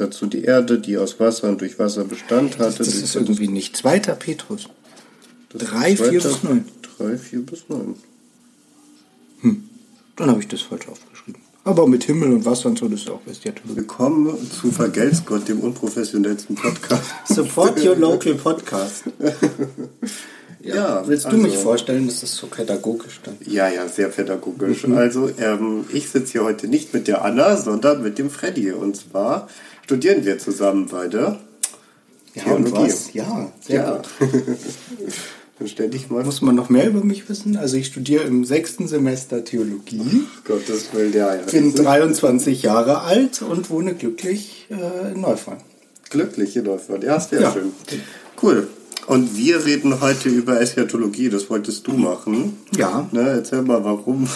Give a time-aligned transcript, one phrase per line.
[0.00, 2.78] dazu die Erde, die aus Wasser und durch Wasser Bestand hatte.
[2.78, 3.76] Das ist irgendwie nicht.
[3.76, 4.68] Zweiter Petrus.
[5.50, 6.64] Das ist 3, 4 zweiter- bis 9.
[6.98, 7.94] drei, vier bis neun.
[10.16, 11.40] Dann habe ich das falsch aufgeschrieben.
[11.64, 13.76] Aber mit Himmel und Wasser und so, das ist auch Eschatologie.
[13.76, 17.04] Willkommen zu Vergelt's Gott, dem unprofessionellsten Podcast.
[17.28, 19.04] Support your local podcast.
[20.62, 23.36] Ja, Willst du also- mich vorstellen, das ist so pädagogisch dann?
[23.46, 24.84] Ja, ja, sehr pädagogisch.
[24.88, 28.72] Also, ähm, ich sitze hier heute nicht mit der Anna, sondern mit dem Freddy.
[28.72, 29.48] Und zwar
[29.90, 31.36] studieren wir zusammen beide.
[32.34, 32.92] Ja, und Theologie.
[32.92, 33.12] was?
[33.12, 33.96] Ja, sehr Ja.
[33.96, 34.08] gut.
[35.58, 37.56] Dann stell dich mal Muss man noch mehr über mich wissen?
[37.56, 41.42] Also ich studiere im sechsten Semester Theologie, Gottes Willen, ja, ja.
[41.42, 45.56] bin 23 Jahre alt und wohne glücklich äh, in Neufern.
[46.08, 47.02] Glückliche Läufer.
[47.02, 47.52] Ja, sehr Ja.
[47.52, 47.72] schön.
[48.40, 48.68] Cool.
[49.08, 52.58] Und wir reden heute über Eschatologie, das wolltest du machen.
[52.76, 53.08] Ja.
[53.10, 54.28] Ne, erzähl mal, warum.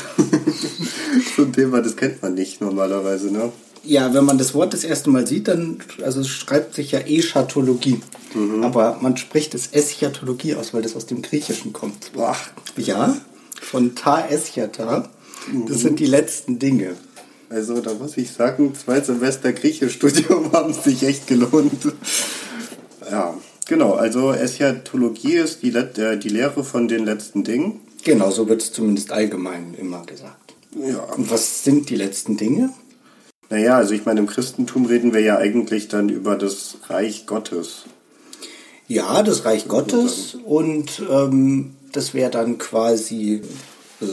[1.36, 3.52] so ein Thema, das kennt man nicht normalerweise, ne?
[3.86, 7.00] Ja, wenn man das Wort das erste Mal sieht, dann also es schreibt sich ja
[7.00, 8.00] Eschatologie.
[8.62, 12.12] Aber man spricht es Eschatologie aus, weil das aus dem Griechischen kommt.
[12.12, 12.36] Boah.
[12.76, 13.16] Ja,
[13.60, 15.08] von ta eschata.
[15.68, 16.96] Das sind die letzten Dinge.
[17.48, 21.92] Also da muss ich sagen, zwei Semester Griechischstudium haben sich echt gelohnt.
[23.10, 23.34] Ja,
[23.66, 23.92] genau.
[23.92, 27.80] Also Eschatologie ist die, Let äh, die Lehre von den letzten Dingen.
[28.02, 30.54] Genau, so wird es zumindest allgemein immer gesagt.
[30.76, 31.04] Ja.
[31.16, 32.70] Und was sind die letzten Dinge?
[33.50, 37.84] Naja, also ich meine, im Christentum reden wir ja eigentlich dann über das Reich Gottes.
[38.88, 43.42] Ja, das Reich Gottes und ähm, das wäre dann quasi.
[44.00, 44.04] Äh,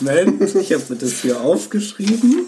[0.00, 2.46] Moment, ich habe mir das hier aufgeschrieben.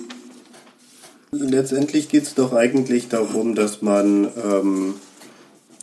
[1.30, 4.94] Letztendlich geht es doch eigentlich darum, dass man, ähm,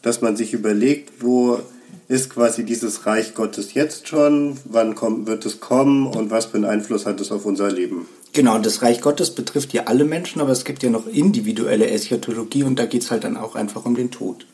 [0.01, 1.59] dass man sich überlegt, wo
[2.07, 6.55] ist quasi dieses Reich Gottes jetzt schon, wann kommt, wird es kommen und was für
[6.55, 8.07] einen Einfluss hat es auf unser Leben.
[8.33, 12.63] Genau, das Reich Gottes betrifft ja alle Menschen, aber es gibt ja noch individuelle Eschatologie
[12.63, 14.45] und da geht es halt dann auch einfach um den Tod.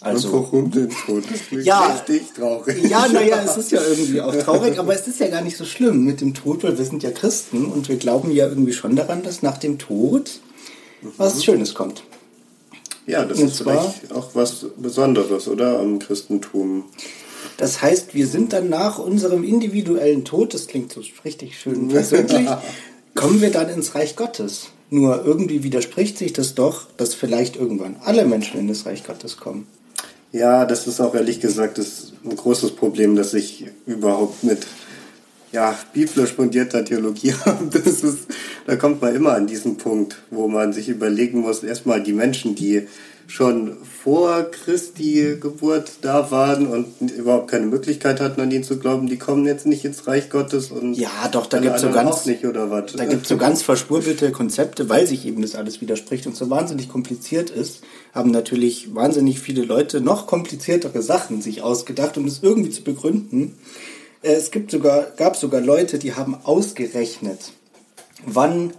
[0.00, 1.20] Also, warum denn so?
[1.20, 1.80] Das klingt Ja.
[1.92, 2.82] richtig traurig.
[2.90, 5.64] ja, naja, es ist ja irgendwie auch traurig, aber es ist ja gar nicht so
[5.66, 8.96] schlimm mit dem Tod, weil wir sind ja Christen und wir glauben ja irgendwie schon
[8.96, 10.40] daran, dass nach dem Tod
[11.18, 12.02] was Schönes kommt.
[13.06, 15.78] Ja, das Und ist zwar- vielleicht auch was Besonderes, oder?
[15.80, 16.84] Am Christentum.
[17.60, 22.48] Das heißt, wir sind dann nach unserem individuellen Tod, das klingt so richtig schön persönlich,
[23.14, 24.68] kommen wir dann ins Reich Gottes.
[24.88, 29.36] Nur irgendwie widerspricht sich das doch, dass vielleicht irgendwann alle Menschen in das Reich Gottes
[29.36, 29.66] kommen.
[30.32, 34.66] Ja, das ist auch ehrlich gesagt das ein großes Problem, dass ich überhaupt mit
[35.52, 37.78] ja, biblisch fundierter Theologie habe.
[37.78, 38.02] Das
[38.66, 42.54] da kommt man immer an diesen Punkt, wo man sich überlegen muss, erstmal die Menschen,
[42.54, 42.86] die
[43.30, 49.06] schon vor Christi Geburt da waren und überhaupt keine Möglichkeit hatten, an ihn zu glauben,
[49.06, 52.26] die kommen jetzt nicht ins Reich Gottes und Ja, doch, da alle gibt's so ganz-
[52.26, 52.92] nicht, oder was?
[52.94, 56.50] Da gibt es so ganz verspurbelte Konzepte, weil sich eben das alles widerspricht und so
[56.50, 57.82] wahnsinnig kompliziert ist,
[58.12, 63.56] haben natürlich wahnsinnig viele Leute noch kompliziertere Sachen sich ausgedacht, um das irgendwie zu begründen.
[64.22, 67.52] Äh, Es gibt sogar, gab sogar Leute, die haben ausgerechnet,
[68.26, 68.72] wann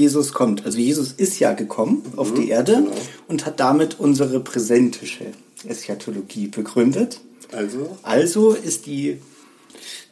[0.00, 0.64] Jesus kommt.
[0.64, 2.86] Also Jesus ist ja gekommen auf die Erde
[3.28, 5.26] und hat damit unsere präsentische
[5.68, 7.20] Eschatologie begründet.
[7.52, 9.18] also, Also ist die,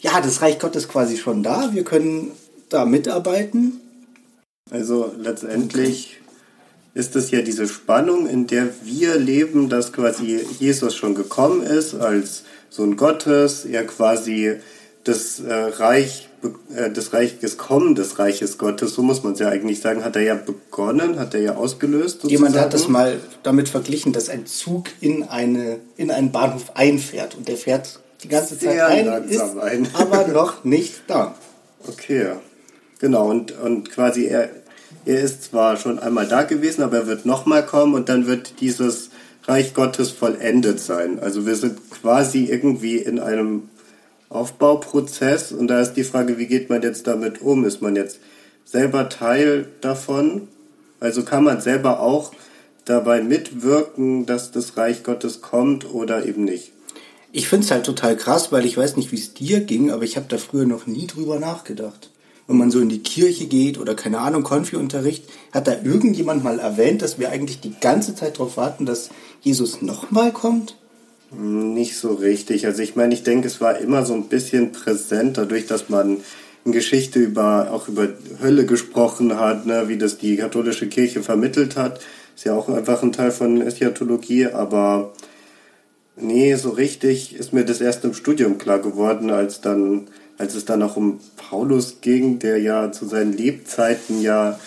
[0.00, 1.70] ja, das Reich Gottes quasi schon da.
[1.72, 2.32] Wir können
[2.68, 3.80] da mitarbeiten.
[4.70, 6.18] Also letztendlich
[6.92, 11.94] ist es ja diese Spannung, in der wir leben, dass quasi Jesus schon gekommen ist
[11.94, 14.56] als Sohn Gottes, er quasi
[15.08, 16.28] das äh, Reich,
[16.74, 20.04] äh, das Reich, das Kommen des Reiches Gottes, so muss man es ja eigentlich sagen,
[20.04, 22.22] hat er ja begonnen, hat er ja ausgelöst.
[22.22, 22.30] Sozusagen.
[22.30, 27.34] Jemand hat das mal damit verglichen, dass ein Zug in, eine, in einen Bahnhof einfährt
[27.34, 29.88] und der fährt die ganze Zeit Sehr ein, ist ein.
[29.94, 31.34] aber noch nicht da.
[31.86, 32.32] Okay,
[32.98, 33.30] genau.
[33.30, 34.50] Und, und quasi er,
[35.06, 38.60] er ist zwar schon einmal da gewesen, aber er wird nochmal kommen und dann wird
[38.60, 39.10] dieses
[39.44, 41.18] Reich Gottes vollendet sein.
[41.18, 43.70] Also wir sind quasi irgendwie in einem
[44.30, 47.64] Aufbauprozess und da ist die Frage, wie geht man jetzt damit um?
[47.64, 48.20] Ist man jetzt
[48.64, 50.48] selber Teil davon?
[51.00, 52.32] Also kann man selber auch
[52.84, 56.72] dabei mitwirken, dass das Reich Gottes kommt oder eben nicht?
[57.30, 60.02] Ich finde es halt total krass, weil ich weiß nicht, wie es dir ging, aber
[60.02, 62.10] ich habe da früher noch nie drüber nachgedacht.
[62.46, 66.58] Wenn man so in die Kirche geht oder keine Ahnung, Konfi-Unterricht, hat da irgendjemand mal
[66.58, 69.10] erwähnt, dass wir eigentlich die ganze Zeit darauf warten, dass
[69.42, 70.76] Jesus nochmal kommt?
[71.30, 72.66] Nicht so richtig.
[72.66, 76.18] Also ich meine, ich denke, es war immer so ein bisschen präsent, dadurch, dass man
[76.64, 78.08] in Geschichte über auch über
[78.42, 82.00] Hölle gesprochen hat, ne, wie das die katholische Kirche vermittelt hat.
[82.34, 85.12] Ist ja auch einfach ein Teil von Eschatologie, aber
[86.16, 90.08] nee, so richtig ist mir das erst im Studium klar geworden, als dann,
[90.38, 94.58] als es dann auch um Paulus ging, der ja zu seinen Lebzeiten ja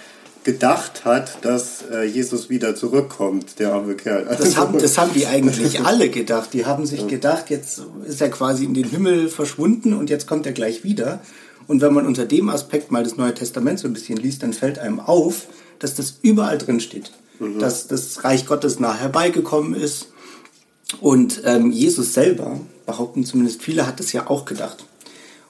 [0.44, 4.26] gedacht hat, dass äh, Jesus wieder zurückkommt, der arme Kerl.
[4.26, 6.54] Das Also- haben, das haben die eigentlich alle gedacht.
[6.54, 10.46] Die haben sich gedacht, jetzt ist er quasi in den Himmel verschwunden und jetzt kommt
[10.46, 11.20] er gleich wieder.
[11.68, 14.54] Und wenn man unter dem Aspekt mal das Neue Testament so ein bisschen liest, dann
[14.54, 15.46] fällt einem auf,
[15.80, 17.12] dass das überall drin steht.
[17.60, 20.10] Dass das Reich Gottes nah herbeigekommen ist.
[21.00, 24.84] Und ähm, Jesus selber, behaupten zumindest viele, hat es ja auch gedacht.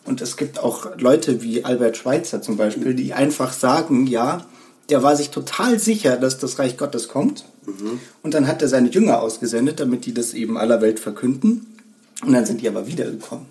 [0.05, 4.45] Und es gibt auch Leute wie Albert Schweitzer zum Beispiel, die einfach sagen, ja,
[4.91, 7.45] der war sich total sicher, dass das Reich Gottes kommt.
[8.21, 11.65] Und dann hat er seine Jünger ausgesendet, damit die das eben aller Welt verkünden.
[12.23, 13.45] Und dann sind die aber wiedergekommen.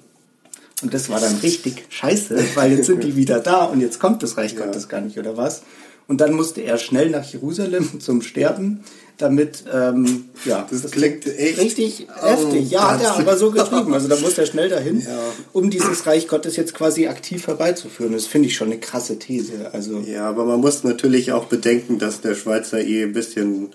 [0.82, 4.22] Und das war dann richtig scheiße, weil jetzt sind die wieder da und jetzt kommt
[4.22, 5.62] das Reich Gottes gar nicht, oder was?
[6.08, 8.80] Und dann musste er schnell nach Jerusalem zum Sterben,
[9.18, 12.70] damit, ähm, ja, Das klingt echt- richtig Oh heftig.
[12.70, 13.92] Ja, hat er aber so geschrieben.
[13.92, 15.18] Also da muss er schnell dahin, Ja.
[15.52, 18.14] um dieses Reich Gottes jetzt quasi aktiv herbeizuführen.
[18.14, 19.70] Das finde ich schon eine krasse These.
[19.74, 23.74] Also Ja, aber man muss natürlich auch bedenken, dass der Schweizer eh ein bisschen,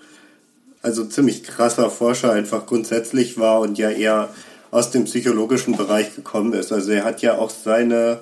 [0.82, 4.30] also ziemlich krasser Forscher einfach grundsätzlich war und ja eher
[4.72, 6.72] aus dem psychologischen Bereich gekommen ist.
[6.72, 8.18] Also er hat ja auch seine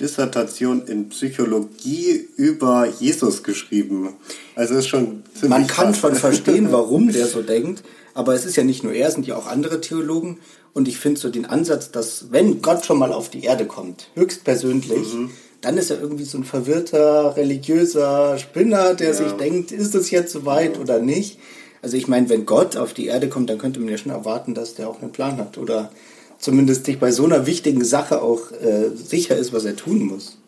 [0.00, 4.14] Dissertation in Psychologie über Jesus geschrieben.
[4.54, 7.82] Also ist schon ziemlich man kann schon verstehen, warum der so denkt.
[8.14, 10.38] Aber es ist ja nicht nur er, es sind ja auch andere Theologen.
[10.72, 14.08] Und ich finde so den Ansatz, dass wenn Gott schon mal auf die Erde kommt,
[14.14, 15.30] höchstpersönlich, Mhm.
[15.60, 19.14] dann ist er irgendwie so ein verwirrter, religiöser Spinner, der Ja.
[19.14, 21.38] sich denkt, ist es jetzt soweit oder nicht?
[21.82, 24.54] Also ich meine, wenn Gott auf die Erde kommt, dann könnte man ja schon erwarten,
[24.54, 25.56] dass der auch einen Plan hat.
[25.58, 25.90] Oder
[26.40, 30.38] zumindest sich bei so einer wichtigen Sache auch äh, sicher ist, was er tun muss.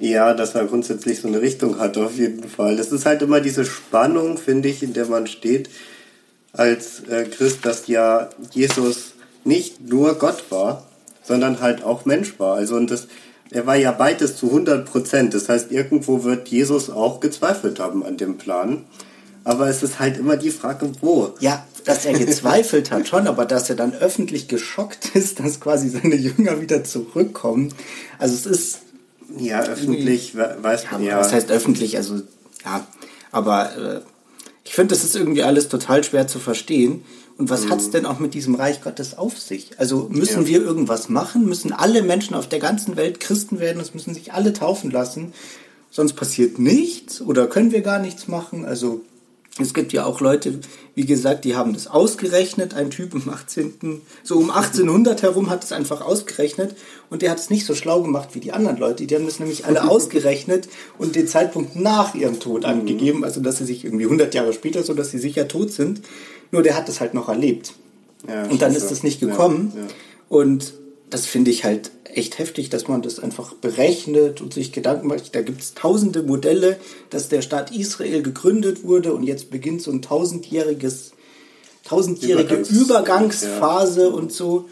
[0.00, 2.78] Ja, dass er grundsätzlich so eine Richtung hat, auf jeden Fall.
[2.78, 5.70] Es ist halt immer diese Spannung, finde ich, in der man steht
[6.52, 9.12] als äh, Christ, dass ja Jesus
[9.44, 10.86] nicht nur Gott war,
[11.22, 12.56] sondern halt auch Mensch war.
[12.56, 13.08] Also und das,
[13.50, 15.34] er war ja beides zu 100 Prozent.
[15.34, 18.84] Das heißt, irgendwo wird Jesus auch gezweifelt haben an dem Plan.
[19.46, 21.32] Aber es ist halt immer die Frage, wo.
[21.38, 25.88] Ja, dass er gezweifelt hat schon, aber dass er dann öffentlich geschockt ist, dass quasi
[25.88, 27.72] seine Jünger wieder zurückkommen.
[28.18, 28.78] Also es ist,
[29.38, 31.18] Ja, öffentlich we- weiß ja, man ja.
[31.20, 32.22] was heißt öffentlich, also
[32.64, 32.84] ja,
[33.30, 34.00] aber äh,
[34.64, 37.04] ich finde, das ist irgendwie alles total schwer zu verstehen.
[37.38, 39.78] Und was hat's denn auch mit diesem Reich Gottes auf sich?
[39.78, 40.48] Also müssen Ja.
[40.48, 41.44] wir irgendwas machen?
[41.44, 43.80] Müssen alle Menschen auf der ganzen Welt Christen werden?
[43.80, 45.34] Es müssen sich alle taufen lassen?
[45.92, 47.20] Sonst passiert nichts?
[47.20, 48.64] Oder können wir gar nichts machen?
[48.64, 49.02] Also
[49.58, 50.60] es gibt ja auch Leute,
[50.94, 52.74] wie gesagt, die haben das ausgerechnet.
[52.74, 56.76] Ein Typ im 18., so um 1800 herum hat es einfach ausgerechnet
[57.08, 59.06] und der hat es nicht so schlau gemacht wie die anderen Leute.
[59.06, 60.68] Die haben das nämlich alle ausgerechnet
[60.98, 64.82] und den Zeitpunkt nach ihrem Tod angegeben, also dass sie sich irgendwie 100 Jahre später,
[64.82, 66.02] so dass sie sicher tot sind.
[66.50, 67.72] Nur der hat es halt noch erlebt.
[68.28, 69.72] Ja, und dann ist es nicht Ja, gekommen.
[69.74, 69.82] ja.
[70.28, 70.74] Und
[71.10, 75.34] das finde ich halt echt heftig, dass man das einfach berechnet und sich Gedanken macht.
[75.34, 76.78] Da gibt es tausende Modelle,
[77.10, 81.12] dass der Staat Israel gegründet wurde und jetzt beginnt so ein tausendjähriges,
[81.84, 84.68] tausendjährige Übergangs- Übergangsphase und so.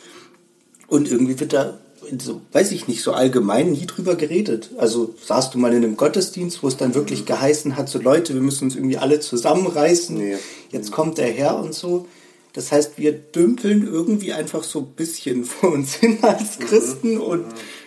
[0.88, 1.78] Und irgendwie wird da,
[2.18, 4.70] so, weiß ich nicht, so allgemein nie drüber geredet.
[4.78, 8.34] Also saßt du mal in einem Gottesdienst, wo es dann wirklich geheißen hat, so Leute,
[8.34, 10.16] wir müssen uns irgendwie alle zusammenreißen.
[10.16, 10.36] Nee.
[10.70, 12.06] Jetzt kommt der Herr und so.
[12.54, 17.44] Das heißt, wir dümpeln irgendwie einfach so ein bisschen vor uns hin als Christen und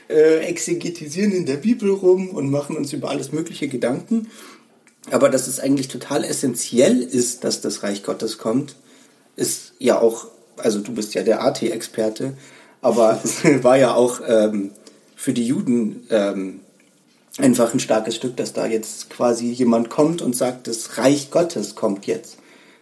[0.09, 4.27] äh, exegetisieren in der Bibel rum und machen uns über alles mögliche Gedanken.
[5.09, 8.75] Aber dass es eigentlich total essentiell ist, dass das Reich Gottes kommt,
[9.37, 12.33] ist ja auch, also du bist ja der AT-Experte,
[12.81, 14.71] aber es war ja auch ähm,
[15.15, 16.59] für die Juden ähm,
[17.37, 21.75] einfach ein starkes Stück, dass da jetzt quasi jemand kommt und sagt, das Reich Gottes
[21.75, 22.37] kommt jetzt.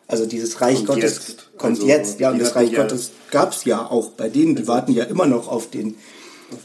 [0.08, 1.58] Also dieses Reich Kommt Gottes jetzt.
[1.58, 4.56] kommt Also, jetzt, ja, und das Reich ja- Gottes gab es ja auch bei denen,
[4.56, 5.96] die warten ja immer noch auf den,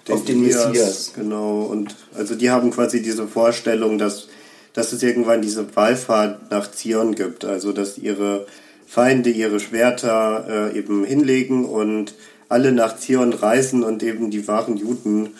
[0.09, 1.13] auf den, Elias, Messias.
[1.15, 4.29] Genau, und also die haben quasi diese Vorstellung, dass,
[4.75, 8.47] dass es irgendwann diese Wallfahrt nach Zion gibt, also dass ihre
[8.87, 12.15] Feinde ihre Schwerter äh, eben hinlegen und
[12.49, 15.31] alle nach Zion reisen und eben die wahren Juden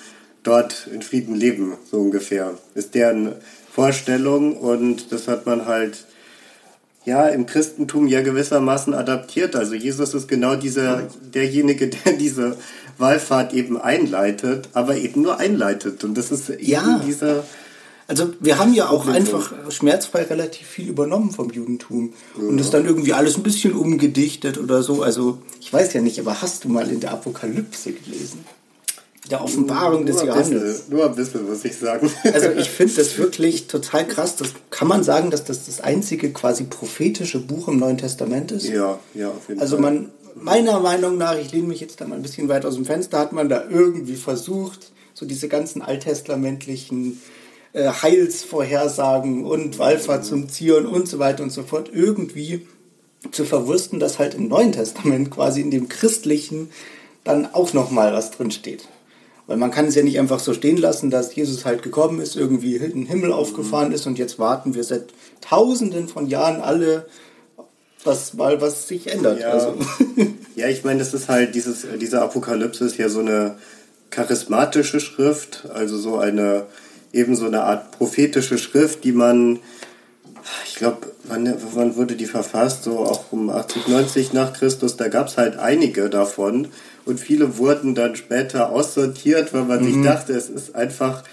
[0.43, 2.57] dort in Frieden leben, so ungefähr.
[2.75, 3.35] Ist deren
[3.75, 6.07] Vorstellung und das hat man halt
[7.05, 9.57] ja im Christentum ja gewissermaßen adaptiert.
[9.57, 12.57] Also Jesus ist genau dieser derjenige, der diese
[12.99, 16.05] Wallfahrt eben einleitet, aber eben nur einleitet.
[16.05, 17.03] Und das ist eben Ja.
[17.07, 17.45] dieser
[18.07, 22.85] Also wir haben ja auch einfach schmerzfrei relativ viel übernommen vom Judentum und das dann
[22.85, 25.03] irgendwie alles ein bisschen umgedichtet oder so.
[25.03, 28.45] Also ich weiß ja nicht, aber hast du mal in der Apokalypse gelesen?
[29.29, 30.89] Der Offenbarung des Johannes.
[30.89, 32.11] nur ein bisschen, muss ich sagen.
[32.33, 34.37] Also ich finde das wirklich total krass.
[34.37, 38.67] Das kann man sagen, dass das das einzige quasi prophetische Buch im Neuen Testament ist.
[38.69, 39.83] ja, ja, auf jeden Also Fall.
[39.83, 42.87] man, meiner Meinung nach, ich lehne mich jetzt da mal ein bisschen weit aus dem
[42.87, 47.21] Fenster, hat man da irgendwie versucht, so diese ganzen alttestamentlichen
[47.75, 52.67] äh, Heilsvorhersagen und Wallfahrt zum Zion und so weiter und so fort irgendwie
[53.33, 56.71] zu verwursten, dass halt im Neuen Testament quasi in dem christlichen
[57.23, 58.89] dann auch nochmal was drin steht.
[59.51, 62.37] Weil man kann es ja nicht einfach so stehen lassen, dass Jesus halt gekommen ist,
[62.37, 65.07] irgendwie in den Himmel aufgefahren ist und jetzt warten wir seit
[65.41, 67.07] tausenden von Jahren alle,
[68.05, 69.41] was mal was sich ändert.
[69.41, 69.75] Ja, also.
[70.55, 73.57] ja ich meine, das ist halt dieses, diese Apokalypse ist ja so eine
[74.11, 76.67] charismatische Schrift, also so eine
[77.13, 79.59] eben so eine Art prophetische Schrift, die man,
[80.65, 82.85] ich glaube, wann, wann wurde die verfasst?
[82.85, 86.69] So auch um 80, 90 nach Christus, da gab es halt einige davon
[87.05, 89.95] und viele wurden dann später aussortiert, weil man mhm.
[89.95, 91.25] sich dachte, es ist einfach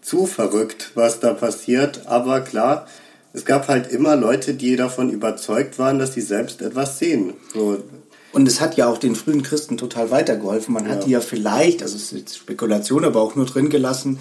[0.00, 2.02] zu verrückt, was da passiert.
[2.06, 2.86] Aber klar,
[3.32, 7.34] es gab halt immer Leute, die davon überzeugt waren, dass sie selbst etwas sehen.
[7.52, 7.82] So.
[8.32, 10.74] Und es hat ja auch den frühen Christen total weitergeholfen.
[10.74, 10.92] Man ja.
[10.92, 14.18] hat die ja vielleicht, also es ist jetzt Spekulation, aber auch nur drin gelassen,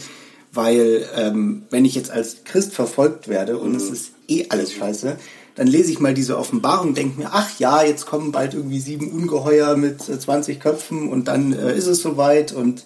[0.54, 3.78] weil ähm, wenn ich jetzt als Christ verfolgt werde und mhm.
[3.78, 5.18] es ist eh alles scheiße,
[5.56, 9.12] dann lese ich mal diese Offenbarung, denke mir, ach ja, jetzt kommen bald irgendwie sieben
[9.12, 12.84] Ungeheuer mit 20 äh, Köpfen und dann äh, ist es soweit und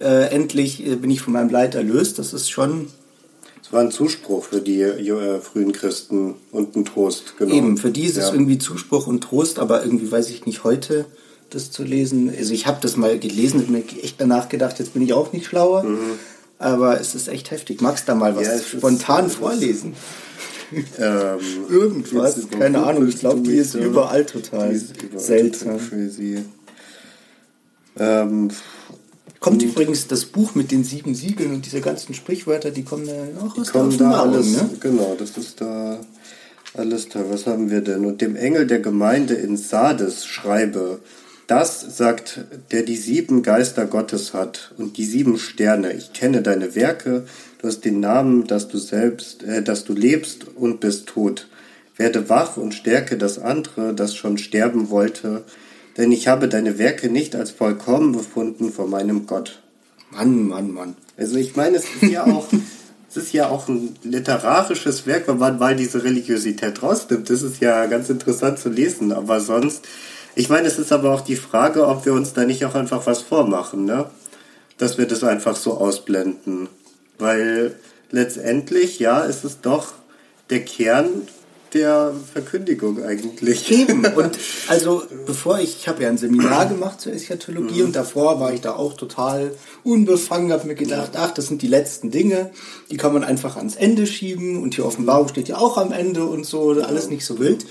[0.00, 2.18] äh, endlich äh, bin ich von meinem Leid erlöst.
[2.18, 2.88] Das ist schon.
[3.62, 7.54] Es war ein Zuspruch für die äh, frühen Christen und ein Trost, genau.
[7.54, 8.28] Eben, für die ist ja.
[8.28, 11.06] es irgendwie Zuspruch und Trost, aber irgendwie weiß ich nicht heute
[11.50, 12.32] das zu lesen.
[12.36, 15.32] Also ich habe das mal gelesen und mir echt danach gedacht, jetzt bin ich auch
[15.32, 15.84] nicht schlauer.
[15.84, 16.18] Mhm.
[16.58, 17.80] Aber es ist echt heftig.
[17.80, 19.94] Magst du da mal was ja, spontan ist, vorlesen?
[20.98, 21.38] Ähm,
[21.68, 23.08] Irgendwas, keine Ahnung.
[23.08, 25.78] Ich glaube, die ist überall total ist überall seltsam.
[25.78, 26.44] Total
[27.96, 28.50] ähm,
[29.44, 33.44] Kommt übrigens das Buch mit den sieben Siegeln und diese ganzen Sprichwörter, die kommen da
[33.44, 34.70] auch aus kommen da alles, ne?
[34.80, 35.98] Genau, das ist da
[36.72, 37.26] alles toll.
[37.28, 38.06] Was haben wir denn?
[38.06, 41.00] Und dem Engel der Gemeinde in Sardes schreibe,
[41.46, 45.92] das sagt, der die sieben Geister Gottes hat und die sieben Sterne.
[45.92, 47.26] Ich kenne deine Werke,
[47.64, 51.48] du hast den Namen, dass du selbst, äh, dass du lebst und bist tot.
[51.96, 55.44] Werde wach und stärke das andere, das schon sterben wollte,
[55.96, 59.62] denn ich habe deine Werke nicht als vollkommen befunden vor meinem Gott.
[60.10, 60.96] Mann, Mann, Mann.
[61.16, 62.48] Also ich meine, es ist ja auch,
[63.08, 67.30] es ist ja auch ein literarisches Werk, wenn man mal diese Religiosität rausnimmt.
[67.30, 69.86] Das ist ja ganz interessant zu lesen, aber sonst
[70.36, 73.06] ich meine, es ist aber auch die Frage, ob wir uns da nicht auch einfach
[73.06, 74.10] was vormachen, ne?
[74.76, 76.68] Dass wir das einfach so ausblenden.
[77.18, 77.74] Weil
[78.10, 79.92] letztendlich, ja, ist es doch
[80.50, 81.28] der Kern
[81.74, 83.70] der Verkündigung eigentlich.
[83.70, 84.04] Eben.
[84.16, 87.86] Und also bevor ich, ich habe ja ein Seminar gemacht zur Eschatologie mhm.
[87.86, 89.52] und davor war ich da auch total
[89.82, 92.52] unbefangen, habe mir gedacht, ach, das sind die letzten Dinge,
[92.90, 96.24] die kann man einfach ans Ende schieben und die Offenbarung steht ja auch am Ende
[96.24, 97.66] und so, alles nicht so wild.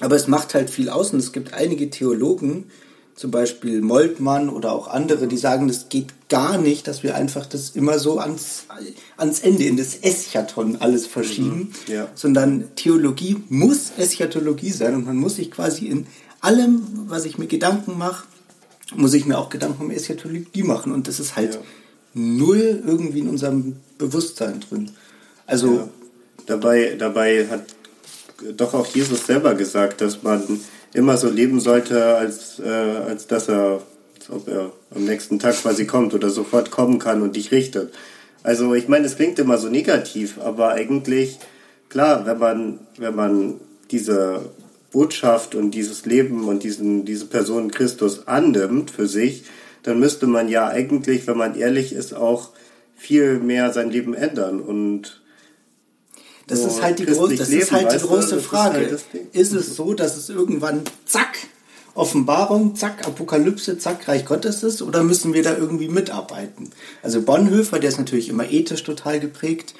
[0.00, 2.70] Aber es macht halt viel aus und es gibt einige Theologen,
[3.16, 7.46] zum Beispiel Moltmann oder auch andere, die sagen, das geht gar nicht, dass wir einfach
[7.46, 8.66] das immer so ans,
[9.16, 12.08] ans Ende, in das Eschaton alles verschieben, mhm, ja.
[12.14, 16.06] sondern Theologie muss Eschatologie sein und man muss sich quasi in
[16.42, 18.26] allem, was ich mir Gedanken mache,
[18.94, 21.60] muss ich mir auch Gedanken um Eschatologie machen und das ist halt ja.
[22.12, 24.90] null irgendwie in unserem Bewusstsein drin.
[25.46, 25.88] Also ja.
[26.44, 27.64] dabei, dabei hat
[28.56, 30.60] doch auch Jesus selber gesagt, dass man
[30.96, 33.82] immer so leben sollte, als, äh, als dass er,
[34.18, 37.92] als ob er am nächsten Tag quasi kommt oder sofort kommen kann und dich richtet.
[38.42, 41.38] Also ich meine, es klingt immer so negativ, aber eigentlich,
[41.88, 43.54] klar, wenn man, wenn man
[43.90, 44.40] diese
[44.90, 49.44] Botschaft und dieses Leben und diesen, diese Person Christus annimmt für sich,
[49.82, 52.50] dann müsste man ja eigentlich, wenn man ehrlich ist, auch
[52.96, 55.20] viel mehr sein Leben ändern und
[56.46, 58.80] das ist halt die, groß, das leben, ist halt die große Frage.
[58.80, 61.38] Ist, halt ist es so, dass es irgendwann zack,
[61.94, 66.70] Offenbarung, zack, Apokalypse, zack, Reich Gottes ist oder müssen wir da irgendwie mitarbeiten?
[67.02, 69.74] Also Bonhoeffer, der ist natürlich immer ethisch total geprägt,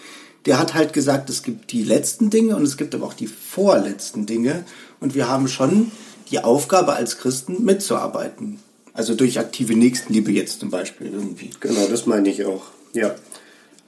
[0.46, 3.26] der hat halt gesagt, es gibt die letzten Dinge und es gibt aber auch die
[3.26, 4.64] vorletzten Dinge
[5.00, 5.92] und wir haben schon
[6.30, 8.60] die Aufgabe als Christen mitzuarbeiten.
[8.92, 11.50] Also durch aktive Nächstenliebe jetzt zum Beispiel irgendwie.
[11.60, 12.62] Genau, das meine ich auch.
[12.94, 13.14] Ja.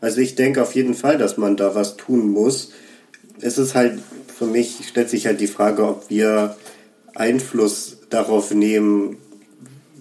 [0.01, 2.73] Also ich denke auf jeden Fall, dass man da was tun muss.
[3.41, 3.99] Es ist halt,
[4.37, 6.57] für mich stellt sich halt die Frage, ob wir
[7.15, 9.19] Einfluss darauf nehmen,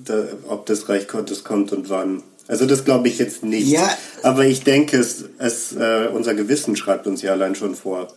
[0.05, 2.23] da, ob das Reich Gottes kommt und wann.
[2.47, 3.67] Also das glaube ich jetzt nicht.
[3.67, 3.89] Ja.
[4.23, 8.07] Aber ich denke, es, es äh, unser Gewissen schreibt uns ja allein schon vor,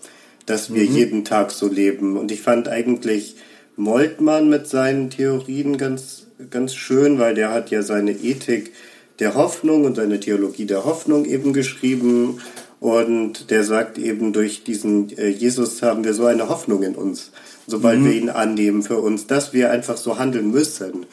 [0.46, 0.96] dass wir mhm.
[0.96, 2.16] jeden Tag so leben.
[2.16, 3.36] Und ich fand eigentlich
[3.76, 8.72] Moltmann mit seinen Theorien ganz, ganz schön, weil der hat ja seine Ethik
[9.20, 12.40] der Hoffnung und seine Theologie der Hoffnung eben geschrieben.
[12.80, 17.30] Und der sagt eben, durch diesen äh, Jesus haben wir so eine Hoffnung in uns,
[17.66, 18.04] sobald mhm.
[18.06, 21.06] wir ihn annehmen für uns, dass wir einfach so handeln müssen.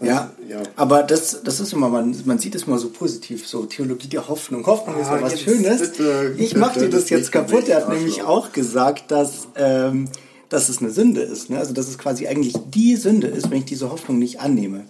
[0.00, 3.66] Ja, ja, aber das, das ist immer, man, man sieht es mal so positiv, so
[3.66, 4.66] Theologie der Hoffnung.
[4.66, 5.80] Hoffnung ah, ist ja was Schönes.
[5.80, 7.68] Bitte, ich mache dir das, das jetzt kaputt.
[7.68, 10.08] Er hat nämlich auch gesagt, dass, ähm,
[10.48, 11.50] dass es eine Sünde ist.
[11.50, 11.58] Ne?
[11.58, 14.86] Also dass es quasi eigentlich die Sünde ist, wenn ich diese Hoffnung nicht annehme.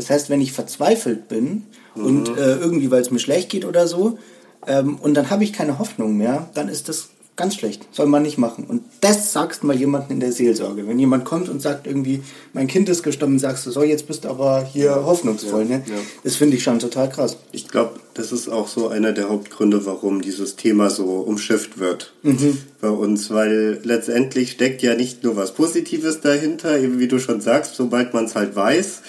[0.00, 1.64] Das heißt, wenn ich verzweifelt bin
[1.94, 2.04] mhm.
[2.06, 4.18] und äh, irgendwie, weil es mir schlecht geht oder so,
[4.66, 7.88] ähm, und dann habe ich keine Hoffnung mehr, dann ist das Ganz schlecht.
[7.90, 8.64] Soll man nicht machen.
[8.64, 10.86] Und das sagst mal jemandem in der Seelsorge.
[10.86, 14.24] Wenn jemand kommt und sagt irgendwie, mein Kind ist gestorben, sagst du, so, jetzt bist
[14.24, 15.62] du aber hier hoffnungsvoll.
[15.62, 15.84] Ja, ne?
[15.86, 15.94] Ja.
[16.22, 17.38] Das finde ich schon total krass.
[17.52, 22.12] Ich glaube, das ist auch so einer der Hauptgründe, warum dieses Thema so umschifft wird
[22.22, 22.58] mhm.
[22.82, 23.30] bei uns.
[23.30, 28.12] Weil letztendlich steckt ja nicht nur was Positives dahinter, eben wie du schon sagst, sobald
[28.12, 29.00] man es halt weiß,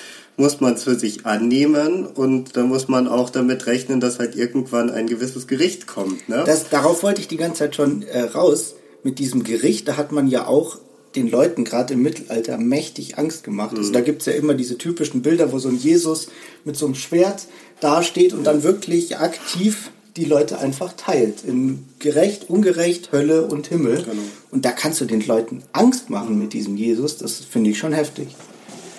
[0.41, 4.35] muss man es für sich annehmen und da muss man auch damit rechnen, dass halt
[4.35, 6.27] irgendwann ein gewisses Gericht kommt.
[6.27, 6.43] Ne?
[6.47, 8.73] Das, darauf wollte ich die ganze Zeit schon äh, raus.
[9.03, 10.79] Mit diesem Gericht, da hat man ja auch
[11.15, 13.71] den Leuten gerade im Mittelalter mächtig Angst gemacht.
[13.71, 13.81] Also mhm.
[13.81, 16.27] Also da gibt es ja immer diese typischen Bilder, wo so ein Jesus
[16.65, 17.45] mit so einem Schwert
[17.79, 21.43] dasteht und dann wirklich aktiv die Leute einfach teilt.
[21.45, 23.97] In gerecht, ungerecht, Hölle und Himmel.
[23.97, 24.21] Genau.
[24.49, 27.17] Und da kannst du den Leuten Angst machen mit diesem Jesus.
[27.17, 28.35] Das finde ich schon heftig.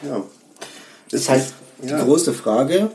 [0.07, 0.25] Ja.
[1.13, 1.45] Das ist halt
[1.83, 1.99] ja.
[1.99, 2.91] die große Frage,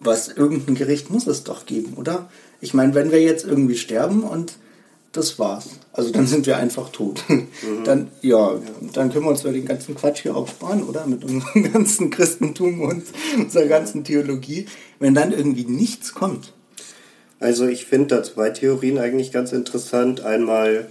[0.00, 2.28] was irgendein Gericht muss es doch geben, oder?
[2.60, 4.54] Ich meine, wenn wir jetzt irgendwie sterben und
[5.12, 5.68] das war's.
[5.92, 7.22] Also dann sind wir einfach tot.
[7.62, 7.84] Mhm.
[7.84, 8.54] Dann, ja,
[8.92, 11.06] dann können wir uns den ganzen Quatsch hier auch sparen, oder?
[11.06, 13.04] Mit unserem ganzen Christentum und
[13.38, 14.66] unserer ganzen Theologie.
[14.98, 16.52] Wenn dann irgendwie nichts kommt.
[17.38, 20.22] Also ich finde da zwei Theorien eigentlich ganz interessant.
[20.22, 20.88] Einmal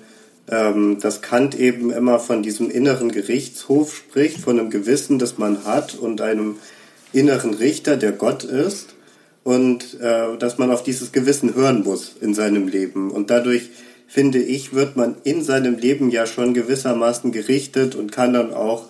[0.52, 5.64] ähm, dass Kant eben immer von diesem inneren Gerichtshof spricht, von einem Gewissen, das man
[5.64, 6.58] hat und einem
[7.14, 8.94] inneren Richter, der Gott ist
[9.44, 13.12] und äh, dass man auf dieses Gewissen hören muss in seinem Leben.
[13.12, 13.70] Und dadurch,
[14.08, 18.88] finde ich, wird man in seinem Leben ja schon gewissermaßen gerichtet und kann dann auch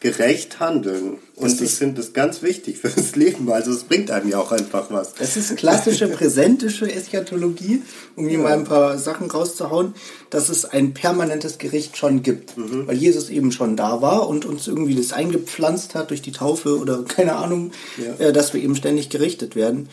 [0.00, 1.18] gerecht handeln.
[1.36, 3.50] Und ich finde das ganz wichtig für das Leben.
[3.50, 5.14] Also es bringt einem ja auch einfach was.
[5.14, 7.82] Das ist klassische präsentische Eschatologie,
[8.14, 8.44] um hier ja.
[8.44, 9.94] mal ein paar Sachen rauszuhauen,
[10.30, 12.56] dass es ein permanentes Gericht schon gibt.
[12.56, 12.86] Mhm.
[12.86, 16.78] Weil Jesus eben schon da war und uns irgendwie das eingepflanzt hat durch die Taufe
[16.78, 18.26] oder keine Ahnung, ja.
[18.26, 19.88] äh, dass wir eben ständig gerichtet werden.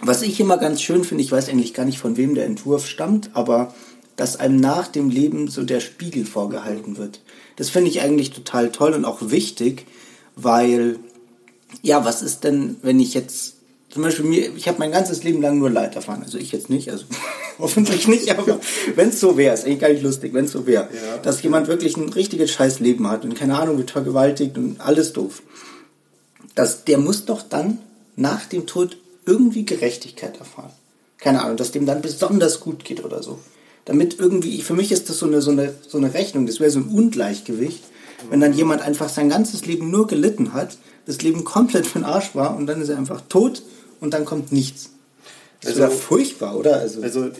[0.00, 2.86] Was ich immer ganz schön finde, ich weiß eigentlich gar nicht, von wem der Entwurf
[2.86, 3.74] stammt, aber
[4.16, 7.20] dass einem nach dem Leben so der Spiegel vorgehalten wird.
[7.58, 9.84] Das finde ich eigentlich total toll und auch wichtig,
[10.36, 11.00] weil,
[11.82, 13.56] ja, was ist denn, wenn ich jetzt,
[13.90, 16.70] zum Beispiel mir, ich habe mein ganzes Leben lang nur Leiter fahren, also ich jetzt
[16.70, 17.04] nicht, also
[17.58, 18.60] hoffentlich nicht, aber
[18.94, 21.18] wenn es so wäre, ist eigentlich gar nicht lustig, wenn es so wäre, ja.
[21.18, 25.12] dass jemand wirklich ein richtiges scheiß Leben hat und keine Ahnung, wird vergewaltigt und alles
[25.12, 25.42] doof.
[26.54, 27.80] Das, der muss doch dann
[28.14, 30.70] nach dem Tod irgendwie Gerechtigkeit erfahren.
[31.18, 33.40] Keine Ahnung, dass dem dann besonders gut geht oder so
[33.88, 36.70] damit irgendwie, für mich ist das so eine, so eine, so eine Rechnung, das wäre
[36.70, 37.82] so ein Ungleichgewicht,
[38.28, 42.04] wenn dann jemand einfach sein ganzes Leben nur gelitten hat, das Leben komplett für den
[42.04, 43.62] Arsch war und dann ist er einfach tot
[44.00, 44.90] und dann kommt nichts.
[45.62, 46.76] Das also, wäre furchtbar, oder?
[46.80, 47.30] Also, also,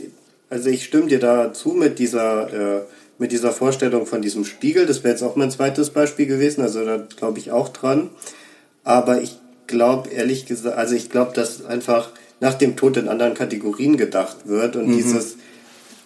[0.49, 2.81] also ich stimme dir dazu mit dieser, äh,
[3.19, 4.87] mit dieser Vorstellung von diesem Spiegel.
[4.87, 8.09] Das wäre jetzt auch mein zweites Beispiel gewesen, also da glaube ich auch dran.
[8.85, 12.09] Aber ich glaube ehrlich gesagt, also ich glaube, dass einfach
[12.41, 14.97] nach dem Tod in anderen Kategorien gedacht wird und mhm.
[14.97, 15.37] dieses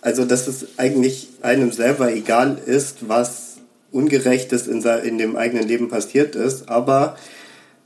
[0.03, 3.59] also, dass es eigentlich einem selber egal ist, was
[3.93, 6.69] Ungerechtes in, in dem eigenen Leben passiert ist.
[6.69, 7.17] Aber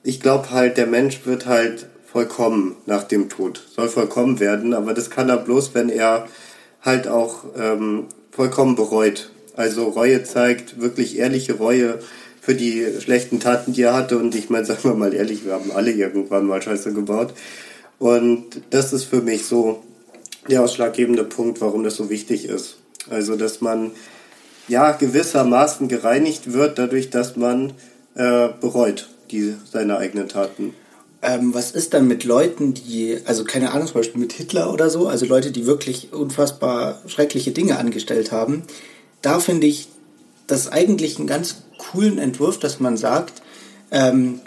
[0.02, 4.72] ich glaube halt, der Mensch wird halt vollkommen nach dem Tod, soll vollkommen werden.
[4.72, 6.26] Aber das kann er bloß, wenn er
[6.80, 9.30] halt auch ähm, vollkommen bereut.
[9.54, 11.98] Also Reue zeigt, wirklich ehrliche Reue
[12.40, 14.16] für die schlechten Taten, die er hatte.
[14.16, 17.34] Und ich meine, sagen wir mal ehrlich, wir haben alle irgendwann mal Scheiße gebaut.
[17.98, 19.82] Und das ist für mich so
[20.48, 22.76] der ausschlaggebende Punkt, warum das so wichtig ist.
[23.10, 23.92] Also, dass man
[24.68, 27.72] ja gewissermaßen gereinigt wird, dadurch, dass man
[28.14, 30.74] äh, bereut die, seine eigenen Taten.
[31.22, 34.90] Ähm, was ist dann mit Leuten, die, also keine Ahnung, zum Beispiel mit Hitler oder
[34.90, 38.62] so, also Leute, die wirklich unfassbar schreckliche Dinge angestellt haben?
[39.22, 39.88] Da finde ich
[40.46, 43.42] das eigentlich einen ganz coolen Entwurf, dass man sagt,
[43.90, 44.40] ähm,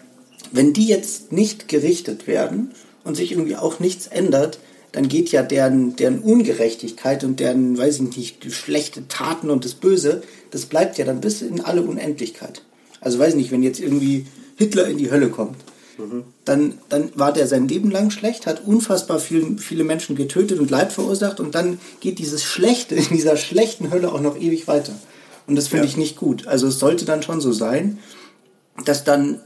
[0.52, 2.72] wenn die jetzt nicht gerichtet werden
[3.04, 4.60] und sich irgendwie auch nichts ändert,
[4.92, 9.76] dann geht ja deren, deren Ungerechtigkeit und deren, weiß ich nicht, schlechte Taten und das
[9.76, 12.64] Böse, das bleibt ja dann bis in alle Unendlichkeit.
[13.02, 14.26] Also weiß ich nicht, wenn jetzt irgendwie
[14.58, 15.58] Hitler in die Hölle kommt,
[15.98, 16.24] mhm.
[16.44, 20.72] dann, dann war der sein Leben lang schlecht, hat unfassbar viel, viele Menschen getötet und
[20.72, 24.94] Leid verursacht und dann geht dieses Schlechte in dieser schlechten Hölle auch noch ewig weiter.
[25.46, 25.92] Und das finde ja.
[25.92, 26.48] ich nicht gut.
[26.48, 28.00] Also es sollte dann schon so sein,
[28.86, 29.40] dass dann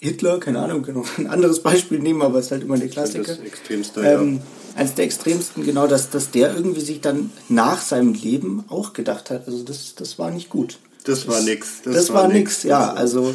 [0.00, 3.34] Hitler, keine Ahnung, auch ein anderes Beispiel nehmen, aber es ist halt immer der Klassiker.
[3.34, 4.80] Das Extremste, ähm, ja.
[4.80, 9.30] Eines der extremsten, genau, dass, dass der irgendwie sich dann nach seinem Leben auch gedacht
[9.30, 10.78] hat, also das, das war nicht gut.
[11.04, 11.82] Das, das war nix.
[11.82, 12.92] Das, das war, war nix, ja.
[12.92, 13.34] Also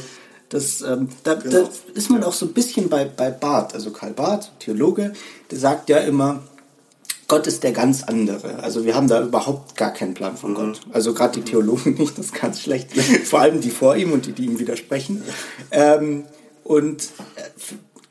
[0.50, 1.64] Das, ähm, da, genau.
[1.64, 5.14] da ist man auch so ein bisschen bei, bei Barth, also Karl Barth, Theologe,
[5.52, 6.44] der sagt ja immer,
[7.28, 8.60] Gott ist der ganz andere.
[8.64, 10.56] Also wir haben da überhaupt gar keinen Plan von mhm.
[10.56, 10.82] Gott.
[10.92, 12.94] Also gerade die Theologen nicht, das ist ganz schlecht.
[13.26, 15.24] Vor allem die vor ihm und die, die ihm widersprechen.
[15.72, 16.26] Ähm,
[16.64, 17.04] und
[17.36, 17.50] äh,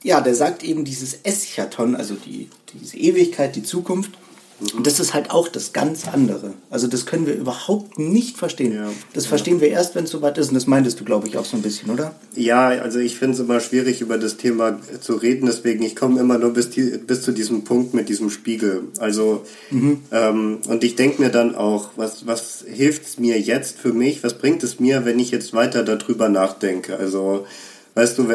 [0.03, 4.11] ja, der sagt eben dieses Eschaton, also die, diese Ewigkeit, die Zukunft,
[4.75, 6.53] und das ist halt auch das ganz andere.
[6.71, 8.75] Also das können wir überhaupt nicht verstehen.
[8.75, 10.49] Ja, das verstehen wir erst, wenn es soweit ist.
[10.49, 12.15] Und das meintest du, glaube ich, auch so ein bisschen, oder?
[12.37, 15.47] Ja, also ich finde es immer schwierig, über das Thema zu reden.
[15.47, 18.85] Deswegen, ich komme immer nur bis, die, bis zu diesem Punkt mit diesem Spiegel.
[18.99, 20.03] Also, mhm.
[20.13, 24.23] ähm, und ich denke mir dann auch, was, was hilft es mir jetzt für mich?
[24.23, 26.97] Was bringt es mir, wenn ich jetzt weiter darüber nachdenke?
[26.97, 27.47] Also,
[27.95, 28.29] weißt du,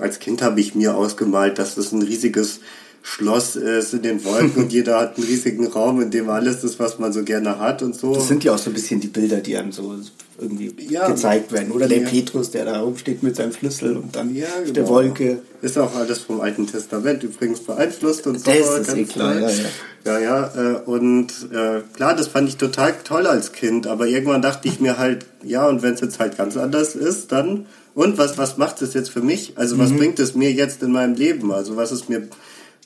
[0.00, 2.60] als Kind habe ich mir ausgemalt, dass das ein riesiges
[3.02, 6.78] Schloss ist in den Wolken und jeder hat einen riesigen Raum, in dem alles ist,
[6.78, 8.14] was man so gerne hat und so.
[8.14, 9.96] Das sind ja auch so ein bisschen die Bilder, die einem so
[10.38, 11.72] irgendwie ja, gezeigt werden.
[11.72, 12.08] Oder der ja.
[12.08, 14.72] Petrus, der da rumsteht mit seinem Schlüssel und dann ja, genau.
[14.72, 15.38] der Wolke.
[15.62, 18.50] Ist auch alles vom Alten Testament übrigens beeinflusst und so.
[18.50, 19.64] Das ist eh klar, ja, ja.
[20.04, 24.42] Ja, ja, äh, und äh, klar, das fand ich total toll als Kind, aber irgendwann
[24.42, 28.18] dachte ich mir halt, ja, und wenn es jetzt halt ganz anders ist, dann, und
[28.18, 29.52] was, was macht es jetzt für mich?
[29.56, 29.98] Also was mhm.
[29.98, 31.52] bringt es mir jetzt in meinem Leben?
[31.52, 32.26] Also was ist mir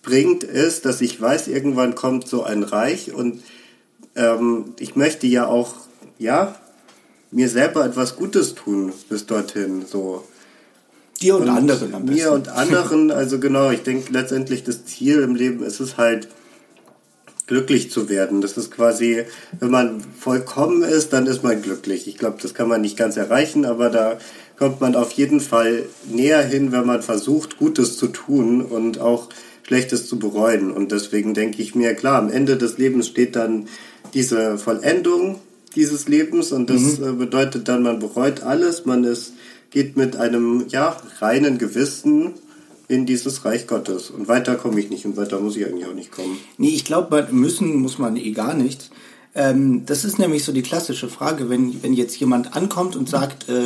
[0.07, 3.43] bringt, ist, dass ich weiß, irgendwann kommt so ein Reich und
[4.15, 5.75] ähm, ich möchte ja auch,
[6.19, 6.55] ja,
[7.31, 10.25] mir selber etwas Gutes tun bis dorthin, so.
[11.21, 12.15] Dir und, und anderen am besten.
[12.15, 16.29] Mir und anderen, also genau, ich denke letztendlich das Ziel im Leben ist es halt,
[17.47, 18.41] glücklich zu werden.
[18.41, 19.25] Das ist quasi,
[19.61, 22.09] wenn man vollkommen ist, dann ist man glücklich.
[22.09, 24.19] Ich glaube, das kann man nicht ganz erreichen, aber da
[24.59, 29.29] kommt man auf jeden Fall näher hin, wenn man versucht, Gutes zu tun und auch
[29.67, 30.71] Schlechtes zu bereuen.
[30.71, 33.67] Und deswegen denke ich mir, klar, am Ende des Lebens steht dann
[34.15, 35.41] diese Vollendung
[35.77, 37.09] dieses Lebens und das mhm.
[37.09, 39.35] Äh, bedeutet dann, man bereut alles, man ist,
[39.71, 42.33] geht mit einem ja, reinen Gewissen
[42.89, 44.11] in dieses Reich Gottes.
[44.11, 46.39] Und weiter komme ich nicht und weiter muss ich eigentlich auch nicht kommen.
[46.57, 48.91] Nee, ich glaube, müssen muss man eh gar nicht.
[49.35, 53.49] Ähm, das ist nämlich so die klassische Frage, wenn, wenn jetzt jemand ankommt und sagt,
[53.49, 53.65] äh,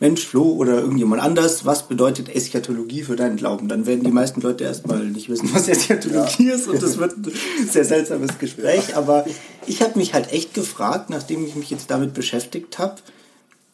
[0.00, 3.68] Mensch, Flo oder irgendjemand anders, was bedeutet Eschatologie für deinen Glauben?
[3.68, 6.54] Dann werden die meisten Leute erstmal nicht wissen, was Eschatologie ja.
[6.54, 8.96] ist und das wird ein sehr seltsames Gespräch.
[8.96, 9.24] Aber
[9.66, 12.96] ich habe mich halt echt gefragt, nachdem ich mich jetzt damit beschäftigt habe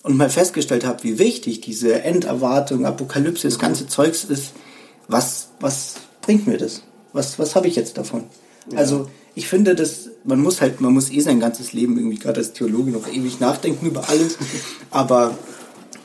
[0.02, 4.52] und mal festgestellt habe, wie wichtig diese Enderwartung, Apokalypse, das ganze Zeugs ist,
[5.08, 6.82] was, was bringt mir das?
[7.12, 8.24] Was, was habe ich jetzt davon?
[8.72, 8.78] Ja.
[8.78, 12.38] Also ich finde, dass man muss halt, man muss eh sein ganzes Leben irgendwie gerade
[12.38, 14.38] als Theologe noch ewig nachdenken über alles,
[14.90, 15.36] aber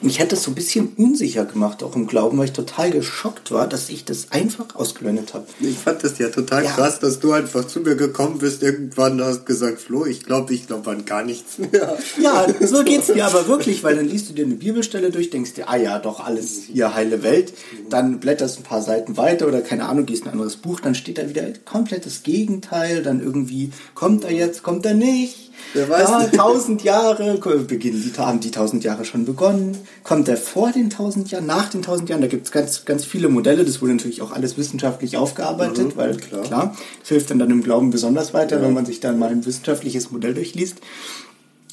[0.02, 3.52] mich hat das so ein bisschen unsicher gemacht, auch im Glauben, weil ich total geschockt
[3.52, 5.46] war, dass ich das einfach ausgeblendet habe.
[5.60, 6.72] Ich fand das ja total ja.
[6.72, 10.68] krass, dass du einfach zu mir gekommen bist, irgendwann hast gesagt, Flo, ich glaube, ich
[10.68, 11.98] glaube an gar nichts mehr.
[12.22, 15.54] Ja, so geht's dir aber wirklich, weil dann liest du dir eine Bibelstelle durch, denkst
[15.54, 17.54] dir, ah ja, doch alles hier heile Welt,
[17.90, 21.18] dann blätterst ein paar Seiten weiter oder keine Ahnung, gehst ein anderes Buch, dann steht
[21.18, 26.28] da wieder komplettes Gegenteil, dann irgendwie kommt er jetzt, kommt er nicht Wer weiß ja,
[26.28, 29.78] tausend Jahre, beginnen die, haben die tausend Jahre schon begonnen.
[30.04, 32.22] Kommt er vor den tausend Jahren, nach den tausend Jahren?
[32.22, 33.66] Da gibt es ganz, ganz viele Modelle.
[33.66, 36.42] Das wurde natürlich auch alles wissenschaftlich aufgearbeitet, mhm, weil klar.
[36.42, 38.64] klar, das hilft dann, dann im Glauben besonders weiter, ja.
[38.64, 40.78] wenn man sich dann mal ein wissenschaftliches Modell durchliest.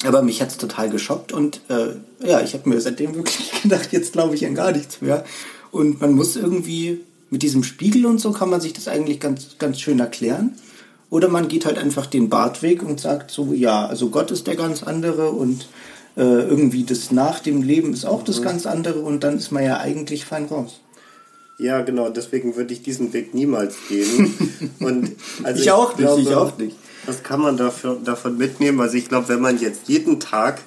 [0.05, 3.89] Aber mich hat es total geschockt und äh, ja, ich habe mir seitdem wirklich gedacht,
[3.91, 5.25] jetzt glaube ich an gar nichts mehr.
[5.71, 9.57] Und man muss irgendwie mit diesem Spiegel und so kann man sich das eigentlich ganz,
[9.57, 10.55] ganz schön erklären.
[11.09, 14.55] Oder man geht halt einfach den Bartweg und sagt so, ja, also Gott ist der
[14.55, 15.67] ganz andere und
[16.17, 18.25] äh, irgendwie das nach dem Leben ist auch mhm.
[18.25, 20.81] das ganz andere und dann ist man ja eigentlich fein raus.
[21.59, 24.35] Ja, genau, deswegen würde ich diesen Weg niemals gehen.
[24.79, 26.75] Und also ich, ich auch glaube, nicht, ich auch nicht.
[27.07, 28.79] Was kann man dafür, davon mitnehmen?
[28.79, 30.61] Also ich glaube, wenn man jetzt jeden Tag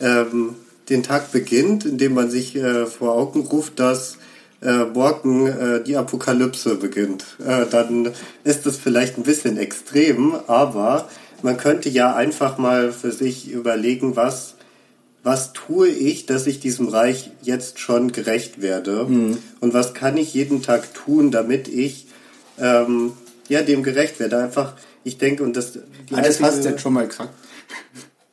[0.00, 0.54] ähm,
[0.88, 4.16] den Tag beginnt, indem man sich äh, vor Augen ruft, dass
[4.62, 8.10] äh, morgen äh, die Apokalypse beginnt, äh, dann
[8.42, 11.08] ist das vielleicht ein bisschen extrem, aber
[11.42, 14.54] man könnte ja einfach mal für sich überlegen, was,
[15.22, 19.38] was tue ich, dass ich diesem Reich jetzt schon gerecht werde mhm.
[19.60, 22.06] und was kann ich jeden Tag tun, damit ich
[22.58, 23.12] ähm,
[23.48, 24.38] ja, dem gerecht werde.
[24.38, 25.72] Einfach, ich denke, und das...
[25.72, 27.34] Die ah, das hast du jetzt schon mal gesagt.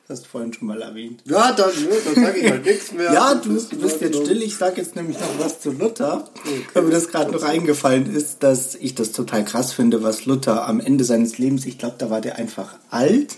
[0.09, 1.21] Hast du vorhin schon mal erwähnt.
[1.25, 3.11] Ja, dann, ne, dann sage ich halt nichts mehr.
[3.11, 4.41] ja, du, du bist jetzt still.
[4.41, 6.29] Ich sage jetzt nämlich noch was zu Luther.
[6.33, 6.61] Okay.
[6.73, 10.65] Weil mir das gerade noch eingefallen ist, dass ich das total krass finde, was Luther
[10.65, 13.35] am Ende seines Lebens, ich glaube, da war der einfach alt,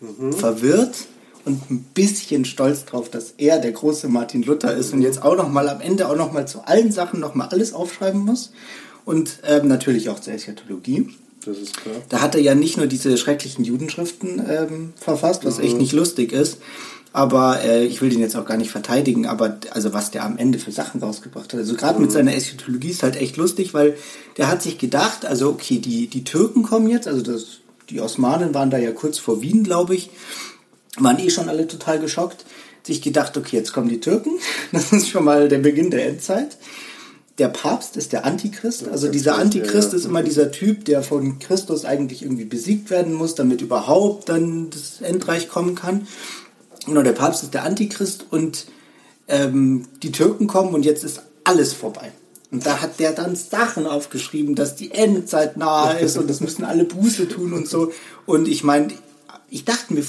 [0.00, 0.32] mhm.
[0.32, 0.96] verwirrt
[1.44, 4.98] und ein bisschen stolz drauf, dass er der große Martin Luther ist mhm.
[4.98, 7.48] und jetzt auch noch mal am Ende auch noch mal zu allen Sachen noch mal
[7.48, 8.52] alles aufschreiben muss.
[9.04, 11.08] Und ähm, natürlich auch zur Eschatologie.
[11.44, 11.96] Das ist klar.
[12.08, 15.64] Da hat er ja nicht nur diese schrecklichen Judenschriften ähm, verfasst, was mhm.
[15.64, 16.58] echt nicht lustig ist.
[17.12, 20.38] Aber äh, ich will den jetzt auch gar nicht verteidigen, aber also was der am
[20.38, 21.58] Ende für Sachen rausgebracht hat.
[21.58, 23.96] Also gerade mit seiner Eschatologie ist halt echt lustig, weil
[24.36, 28.54] der hat sich gedacht, also okay, die, die Türken kommen jetzt, also das, die Osmanen
[28.54, 30.10] waren da ja kurz vor Wien, glaube ich,
[30.98, 32.44] waren eh schon alle total geschockt,
[32.82, 34.32] sich gedacht, okay, jetzt kommen die Türken,
[34.72, 36.56] das ist schon mal der Beginn der Endzeit.
[37.38, 41.86] Der Papst ist der Antichrist, also dieser Antichrist ist immer dieser Typ, der von Christus
[41.86, 46.06] eigentlich irgendwie besiegt werden muss, damit überhaupt dann das Endreich kommen kann.
[46.84, 48.66] Genau, der Papst ist der Antichrist und
[49.28, 52.12] ähm, die Türken kommen und jetzt ist alles vorbei.
[52.50, 56.64] Und da hat der dann Sachen aufgeschrieben, dass die Endzeit nahe ist und das müssen
[56.64, 57.92] alle Buße tun und so.
[58.26, 58.88] Und ich meine,
[59.48, 60.04] ich dachte mir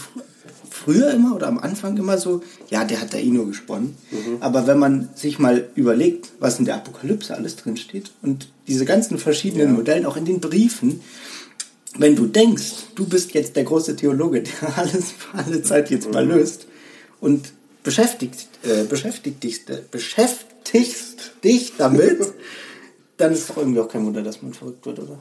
[0.84, 3.96] früher immer oder am Anfang immer so, ja, der hat da eh nur gesponnen.
[4.40, 8.86] Aber wenn man sich mal überlegt, was in der Apokalypse alles drin steht und diese
[8.86, 11.02] ganzen verschiedenen Modellen, auch in den Briefen,
[11.98, 16.26] wenn du denkst, du bist jetzt der große Theologe, der alles alle Zeit jetzt mal
[16.26, 16.68] löst
[17.20, 22.20] und beschäftigt, äh, beschäftigt, dich, äh, beschäftigst dich damit,
[23.18, 25.20] dann ist doch irgendwie auch kein Wunder, dass man verrückt wird, oder?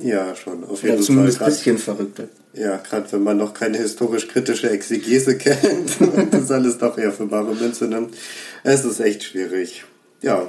[0.00, 1.48] Ja, schon, auf Oder jeden zumindest Fall.
[1.48, 2.30] ein bisschen verrückt wird.
[2.54, 7.26] Ja, gerade wenn man noch keine historisch-kritische Exegese kennt und das alles doch eher für
[7.26, 8.14] bare Münze nimmt.
[8.62, 9.84] Es ist echt schwierig.
[10.20, 10.46] Ja,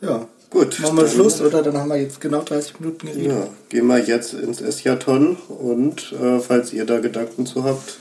[0.00, 0.26] Ja.
[0.50, 1.62] Gut, Machen wir Schluss, oder?
[1.62, 3.26] Dann haben wir jetzt genau 30 Minuten geredet.
[3.26, 7.96] ja, gehen wir jetzt ins Eschaton und äh, falls ihr da Gedanken zu habt,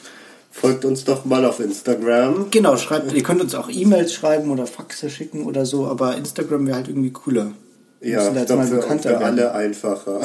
[0.51, 2.47] folgt uns doch mal auf Instagram.
[2.51, 6.67] Genau, schreibt, ihr könnt uns auch E-Mails schreiben oder Faxe schicken oder so, aber Instagram
[6.67, 7.53] wäre halt irgendwie cooler.
[8.01, 9.23] Ja, müssen da jetzt mal bekannter für werden.
[9.39, 10.21] alle einfacher.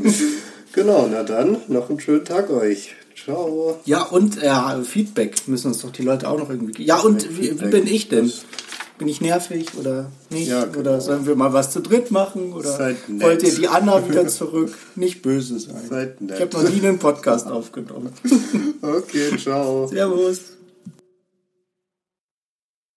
[0.72, 2.94] genau, na dann, noch einen schönen Tag euch.
[3.24, 3.78] Ciao.
[3.84, 6.88] Ja, und äh, Feedback müssen uns doch die Leute auch noch irgendwie geben.
[6.88, 8.32] Ja, und wie, wie bin ich denn?
[8.98, 10.48] Bin ich nervig oder nicht?
[10.48, 10.80] Ja, genau.
[10.80, 12.52] Oder sollen wir mal was zu dritt machen?
[12.52, 14.74] Oder wollt ihr die Anna wieder zurück?
[14.94, 16.12] Nicht böse sein.
[16.28, 18.12] Ich habe noch nie einen Podcast aufgenommen.
[18.82, 19.86] Okay, ciao.
[19.88, 20.59] Servus.